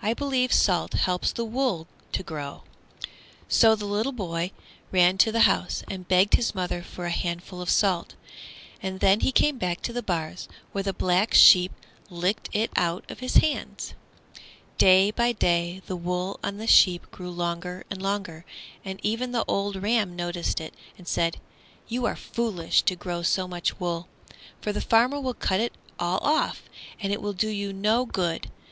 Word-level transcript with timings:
I 0.00 0.14
believe 0.14 0.52
salt 0.52 0.92
helps 0.92 1.32
the 1.32 1.44
wool 1.44 1.88
to 2.12 2.22
grow." 2.22 2.62
So 3.48 3.74
the 3.74 4.12
boy 4.12 4.52
ran 4.92 5.18
to 5.18 5.32
the 5.32 5.50
house 5.50 5.82
and 5.90 6.06
begged 6.06 6.34
his 6.34 6.54
mother 6.54 6.80
for 6.80 7.06
a 7.06 7.10
handful 7.10 7.60
of 7.60 7.68
salt, 7.68 8.14
and 8.80 9.00
then 9.00 9.18
he 9.18 9.32
came 9.32 9.58
back 9.58 9.80
to 9.80 9.92
the 9.92 10.00
bars, 10.00 10.46
where 10.70 10.84
the 10.84 10.92
Black 10.92 11.34
Sheep 11.34 11.72
licked 12.08 12.48
it 12.52 12.70
out 12.76 13.04
of 13.10 13.18
his 13.18 13.38
hand. 13.38 13.94
Day 14.78 15.10
by 15.10 15.32
day 15.32 15.82
the 15.86 15.96
wool 15.96 16.38
on 16.44 16.58
the 16.58 16.68
sheep 16.68 17.10
grew 17.10 17.32
longer 17.32 17.82
and 17.90 18.00
longer, 18.00 18.44
and 18.84 19.00
even 19.02 19.32
the 19.32 19.44
old 19.48 19.82
ram 19.82 20.14
noticed 20.14 20.60
it 20.60 20.72
and 20.96 21.08
said, 21.08 21.38
"You 21.88 22.06
are 22.06 22.14
foolish 22.14 22.82
to 22.82 22.94
grow 22.94 23.22
so 23.24 23.48
much 23.48 23.80
wool, 23.80 24.06
for 24.60 24.72
the 24.72 24.80
farmer 24.80 25.20
will 25.20 25.34
cut 25.34 25.58
it 25.58 25.72
all 25.98 26.18
off, 26.18 26.62
and 27.00 27.12
it 27.12 27.20
will 27.20 27.32
do 27.32 27.48
you 27.48 27.72
no 27.72 28.06
good. 28.06 28.52